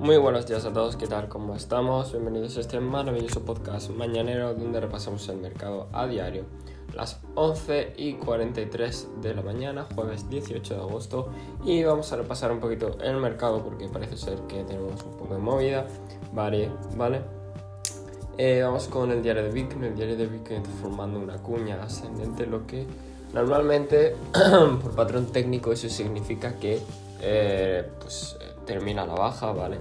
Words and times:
Muy 0.00 0.16
buenos 0.16 0.46
días 0.46 0.64
a 0.64 0.72
todos, 0.72 0.96
¿qué 0.96 1.06
tal? 1.06 1.28
¿Cómo 1.28 1.54
estamos? 1.54 2.12
Bienvenidos 2.12 2.56
a 2.56 2.60
este 2.60 2.80
maravilloso 2.80 3.44
podcast 3.44 3.90
mañanero 3.90 4.54
donde 4.54 4.80
repasamos 4.80 5.28
el 5.28 5.36
mercado 5.36 5.88
a 5.92 6.06
diario. 6.06 6.46
Las 6.94 7.20
11 7.34 7.92
y 7.98 8.14
43 8.14 9.08
de 9.20 9.34
la 9.34 9.42
mañana, 9.42 9.86
jueves 9.94 10.30
18 10.30 10.74
de 10.74 10.80
agosto, 10.80 11.28
y 11.66 11.84
vamos 11.84 12.10
a 12.14 12.16
repasar 12.16 12.50
un 12.50 12.60
poquito 12.60 12.96
el 13.02 13.18
mercado 13.18 13.62
porque 13.62 13.88
parece 13.88 14.16
ser 14.16 14.38
que 14.48 14.64
tenemos 14.64 15.04
un 15.04 15.18
poco 15.18 15.34
de 15.34 15.40
movida. 15.40 15.86
Vale, 16.32 16.70
vale. 16.96 17.20
Eh, 18.38 18.62
vamos 18.62 18.88
con 18.88 19.12
el 19.12 19.22
diario 19.22 19.42
de 19.42 19.50
Bitcoin. 19.50 19.84
El 19.84 19.96
diario 19.96 20.16
de 20.16 20.26
Bitcoin 20.28 20.64
formando 20.80 21.20
una 21.20 21.36
cuña 21.36 21.78
ascendente, 21.82 22.46
lo 22.46 22.66
que 22.66 22.86
normalmente 23.34 24.16
por 24.82 24.96
patrón 24.96 25.26
técnico 25.26 25.72
eso 25.72 25.90
significa 25.90 26.58
que 26.58 26.80
eh, 27.20 27.88
pues, 27.98 28.38
termina 28.64 29.06
la 29.06 29.14
baja, 29.14 29.52
¿vale? 29.52 29.78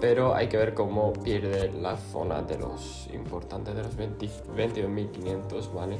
Pero 0.00 0.34
hay 0.34 0.48
que 0.48 0.56
ver 0.56 0.74
cómo 0.74 1.12
pierde 1.12 1.70
la 1.72 1.96
zona 1.96 2.42
de 2.42 2.58
los 2.58 3.08
importantes 3.12 3.74
de 3.74 3.82
los 3.82 3.96
22.500, 3.98 5.72
¿vale? 5.72 5.98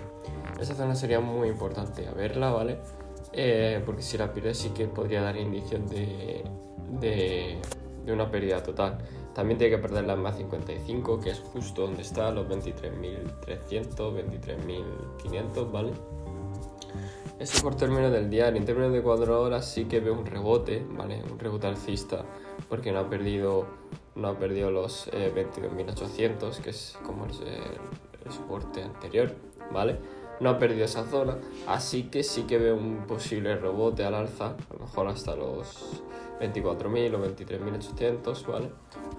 Esa 0.60 0.74
zona 0.74 0.94
sería 0.94 1.20
muy 1.20 1.48
importante 1.48 2.08
verla, 2.16 2.50
¿vale? 2.50 2.78
Eh, 3.32 3.82
porque 3.84 4.02
si 4.02 4.16
la 4.16 4.32
pierde 4.32 4.54
sí 4.54 4.70
que 4.70 4.86
podría 4.86 5.22
dar 5.22 5.36
indicios 5.36 5.88
de, 5.90 6.44
de, 7.00 7.60
una 8.12 8.30
pérdida 8.30 8.62
total. 8.62 8.98
También 9.34 9.58
tiene 9.58 9.76
que 9.76 9.82
perder 9.82 10.04
la 10.04 10.16
MA 10.16 10.32
55, 10.32 11.20
que 11.20 11.30
es 11.30 11.38
justo 11.38 11.82
donde 11.82 12.02
está, 12.02 12.30
los 12.32 12.48
23.300, 12.48 13.96
23.500, 13.96 15.70
¿vale? 15.70 15.92
Eso 17.40 17.62
por 17.62 17.74
términos 17.74 18.12
del 18.12 18.28
diario. 18.28 18.60
En 18.60 18.66
términos 18.66 18.92
de 18.92 19.00
4 19.00 19.40
horas 19.40 19.64
sí 19.64 19.86
que 19.86 19.98
veo 20.00 20.12
un 20.12 20.26
rebote, 20.26 20.86
¿vale? 20.90 21.22
Un 21.24 21.38
rebote 21.38 21.66
alcista 21.66 22.22
porque 22.68 22.92
no 22.92 22.98
ha 22.98 23.08
perdido, 23.08 23.64
no 24.14 24.28
ha 24.28 24.38
perdido 24.38 24.70
los 24.70 25.08
eh, 25.14 25.32
22.800, 25.34 26.58
que 26.58 26.68
es 26.68 26.98
como 27.02 27.24
el, 27.24 27.30
el, 27.32 28.30
soporte 28.30 28.82
anterior, 28.82 29.34
¿vale? 29.72 29.96
No 30.40 30.50
ha 30.50 30.58
perdido 30.58 30.84
esa 30.84 31.06
zona, 31.06 31.38
así 31.66 32.04
que 32.04 32.22
sí 32.22 32.42
que 32.42 32.58
veo 32.58 32.76
un 32.76 33.06
posible 33.06 33.56
rebote 33.56 34.04
al 34.04 34.14
alza, 34.14 34.48
a 34.48 34.74
lo 34.74 34.80
mejor 34.80 35.08
hasta 35.08 35.34
los 35.34 36.02
24.000 36.40 37.14
o 37.14 37.24
23.800, 37.24 38.46
¿vale? 38.46 38.70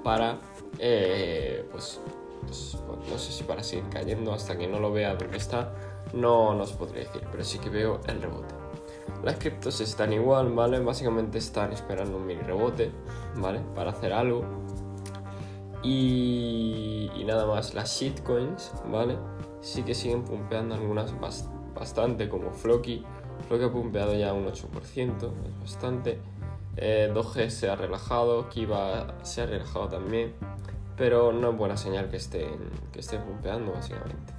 Para, 0.04 0.40
eh, 0.78 1.66
pues, 1.72 2.00
pues, 2.46 2.78
no 3.10 3.18
sé 3.18 3.32
si 3.32 3.44
para 3.44 3.64
seguir 3.64 3.86
cayendo 3.90 4.32
hasta 4.32 4.58
que 4.58 4.68
no 4.68 4.80
lo 4.80 4.92
vea 4.92 5.16
donde 5.16 5.38
está 5.38 5.74
no 6.14 6.54
nos 6.54 6.74
podría 6.74 7.04
decir, 7.04 7.22
pero 7.32 7.44
sí 7.44 7.60
que 7.60 7.70
veo 7.70 8.02
el 8.08 8.22
rebote. 8.22 8.54
Las 9.24 9.36
criptos 9.36 9.82
están 9.82 10.14
igual, 10.14 10.52
¿vale? 10.54 10.80
Básicamente 10.80 11.38
están 11.38 11.72
esperando 11.74 12.18
un 12.18 12.26
mini 12.26 12.42
rebote, 12.42 12.92
¿vale? 13.36 13.62
Para 13.76 13.92
hacer 13.92 14.14
algo. 14.14 14.44
Y, 15.84 17.10
nada 17.26 17.46
más, 17.46 17.74
las 17.74 18.00
shitcoins, 18.00 18.72
¿vale? 18.92 19.18
Sí 19.62 19.84
que 19.84 19.94
siguen 19.94 20.24
pumpeando 20.24 20.76
algunas 20.76 21.14
bastante, 21.76 22.30
como 22.30 22.52
Floki. 22.52 23.04
Floki 23.48 23.66
ha 23.66 23.72
pumpeado 23.72 24.14
ya 24.16 24.34
un 24.34 24.48
8%, 24.48 25.32
es 25.48 25.60
bastante. 25.60 26.20
Eh, 26.78 27.12
Doge 27.14 27.50
se 27.50 27.70
ha 27.70 27.76
relajado, 27.76 28.50
Kiva 28.50 29.16
se 29.24 29.42
ha 29.42 29.46
relajado 29.46 29.88
también. 29.88 30.34
Pero 30.98 31.32
no 31.32 31.52
es 31.52 31.58
buena 31.58 31.78
señal 31.78 32.10
que 32.10 32.18
estén, 32.18 32.60
que 32.92 33.00
estén 33.00 33.22
pumpeando, 33.24 33.72
básicamente. 33.72 34.34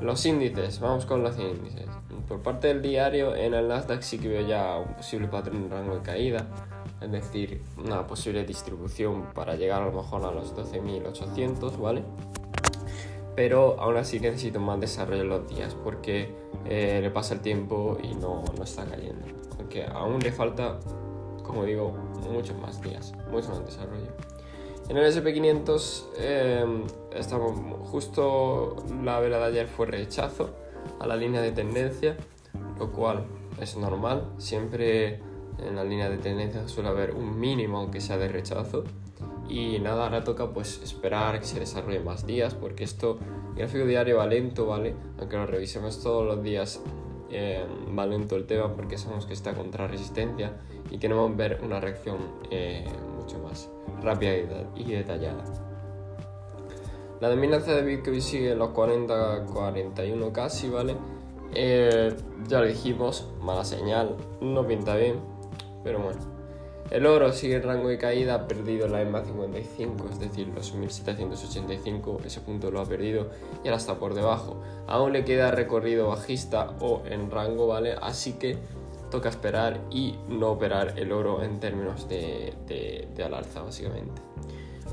Los 0.00 0.24
índices, 0.24 0.80
vamos 0.80 1.04
con 1.04 1.22
los 1.22 1.38
índices. 1.38 1.86
Por 2.26 2.42
parte 2.42 2.68
del 2.68 2.80
diario, 2.80 3.34
en 3.34 3.52
el 3.52 3.68
Nasdaq 3.68 4.00
sí 4.02 4.18
que 4.18 4.28
veo 4.28 4.46
ya 4.46 4.78
un 4.78 4.94
posible 4.94 5.28
patrón 5.28 5.64
en 5.64 5.70
rango 5.70 5.96
de 5.96 6.02
caída, 6.02 6.46
es 7.00 7.10
decir, 7.10 7.62
una 7.76 8.06
posible 8.06 8.44
distribución 8.44 9.26
para 9.34 9.56
llegar 9.56 9.82
a 9.82 9.86
lo 9.86 9.92
mejor 9.92 10.24
a 10.24 10.30
los 10.30 10.54
12.800, 10.56 11.78
¿vale? 11.78 12.02
Pero 13.36 13.80
aún 13.80 13.96
así 13.96 14.20
necesito 14.20 14.58
más 14.58 14.80
desarrollo 14.80 15.22
en 15.22 15.28
los 15.28 15.48
días 15.48 15.74
porque 15.74 16.34
eh, 16.64 17.00
le 17.02 17.10
pasa 17.10 17.34
el 17.34 17.40
tiempo 17.40 17.98
y 18.02 18.14
no, 18.14 18.42
no 18.56 18.64
está 18.64 18.84
cayendo. 18.84 19.26
Aunque 19.58 19.84
aún 19.84 20.20
le 20.20 20.32
falta, 20.32 20.78
como 21.44 21.64
digo, 21.64 21.92
muchos 22.30 22.56
más 22.58 22.80
días, 22.80 23.12
mucho 23.30 23.50
más 23.50 23.64
desarrollo. 23.66 24.12
En 24.90 24.96
el 24.96 25.04
SP500 25.04 26.04
eh, 26.18 26.64
estamos 27.14 27.52
justo 27.90 28.74
la 29.04 29.20
vela 29.20 29.38
de 29.38 29.44
ayer 29.44 29.68
fue 29.68 29.86
rechazo 29.86 30.50
a 30.98 31.06
la 31.06 31.14
línea 31.14 31.40
de 31.40 31.52
tendencia, 31.52 32.16
lo 32.76 32.90
cual 32.90 33.24
es 33.60 33.76
normal. 33.76 34.32
Siempre 34.38 35.20
en 35.60 35.76
la 35.76 35.84
línea 35.84 36.10
de 36.10 36.18
tendencia 36.18 36.66
suele 36.66 36.88
haber 36.88 37.14
un 37.14 37.38
mínimo 37.38 37.78
aunque 37.78 38.00
sea 38.00 38.18
de 38.18 38.26
rechazo. 38.26 38.82
Y 39.48 39.78
nada, 39.78 40.06
ahora 40.06 40.24
toca 40.24 40.52
pues 40.52 40.80
esperar 40.82 41.38
que 41.38 41.46
se 41.46 41.60
desarrolle 41.60 42.00
más 42.00 42.26
días 42.26 42.56
porque 42.56 42.82
esto, 42.82 43.20
el 43.50 43.58
gráfico 43.58 43.86
diario 43.86 44.16
va 44.16 44.26
lento, 44.26 44.66
¿vale? 44.66 44.96
Aunque 45.20 45.36
lo 45.36 45.46
revisemos 45.46 46.02
todos 46.02 46.26
los 46.26 46.42
días, 46.42 46.82
eh, 47.30 47.64
va 47.96 48.06
lento 48.06 48.34
el 48.34 48.44
tema 48.44 48.74
porque 48.74 48.98
sabemos 48.98 49.24
que 49.24 49.34
está 49.34 49.54
contra 49.54 49.86
resistencia 49.86 50.56
y 50.90 50.98
queremos 50.98 51.36
ver 51.36 51.60
una 51.62 51.78
reacción 51.78 52.18
eh, 52.50 52.84
más 53.38 53.70
rápida 54.02 54.34
y 54.74 54.92
detallada. 54.92 55.44
La 57.20 57.28
dominancia 57.28 57.74
de 57.74 57.82
Bitcoin 57.82 58.22
sigue 58.22 58.52
en 58.52 58.58
los 58.58 58.70
40-41 58.70 60.32
casi, 60.32 60.70
¿vale? 60.70 60.96
Eh, 61.52 62.16
ya 62.48 62.60
lo 62.60 62.66
dijimos, 62.66 63.28
mala 63.42 63.64
señal, 63.64 64.16
no 64.40 64.66
pinta 64.66 64.96
bien, 64.96 65.16
pero 65.84 65.98
bueno. 65.98 66.18
El 66.90 67.06
oro 67.06 67.32
sigue 67.32 67.56
en 67.56 67.62
rango 67.62 67.88
de 67.88 67.98
caída, 67.98 68.34
ha 68.34 68.48
perdido 68.48 68.88
la 68.88 69.02
EMA 69.02 69.22
55, 69.22 70.06
es 70.10 70.18
decir, 70.18 70.48
los 70.48 70.74
1785, 70.74 72.22
ese 72.24 72.40
punto 72.40 72.70
lo 72.72 72.80
ha 72.80 72.84
perdido 72.84 73.28
y 73.62 73.68
ahora 73.68 73.76
está 73.76 73.96
por 73.96 74.14
debajo. 74.14 74.60
Aún 74.88 75.12
le 75.12 75.24
queda 75.24 75.52
recorrido 75.52 76.08
bajista 76.08 76.74
o 76.80 77.02
en 77.04 77.30
rango, 77.30 77.68
¿vale? 77.68 77.94
Así 78.00 78.32
que 78.38 78.58
toca 79.10 79.28
esperar 79.28 79.80
y 79.90 80.16
no 80.28 80.50
operar 80.50 80.98
el 80.98 81.12
oro 81.12 81.42
en 81.42 81.60
términos 81.60 82.08
de, 82.08 83.08
al 83.24 83.34
alza, 83.34 83.62
básicamente. 83.62 84.22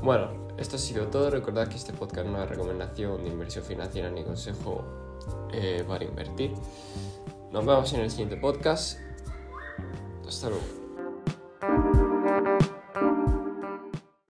Bueno, 0.02 0.48
esto 0.58 0.76
ha 0.76 0.78
sido 0.78 1.06
todo. 1.06 1.30
Recordad 1.30 1.68
que 1.68 1.76
este 1.76 1.92
podcast 1.92 2.26
no 2.26 2.42
es 2.42 2.48
recomendación 2.48 3.24
de 3.24 3.30
inversión 3.30 3.64
financiera 3.64 4.10
ni 4.10 4.24
consejo 4.24 4.84
eh, 5.52 5.84
para 5.86 6.04
invertir. 6.04 6.52
Nos 7.52 7.64
vemos 7.64 7.92
en 7.94 8.00
el 8.00 8.10
siguiente 8.10 8.36
podcast. 8.36 8.98
Hasta 10.26 10.50
luego. 10.50 10.77